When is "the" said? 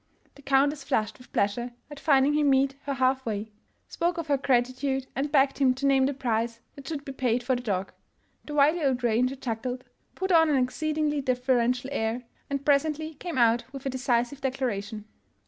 0.33-0.41, 6.07-6.13, 7.55-7.61, 8.45-8.55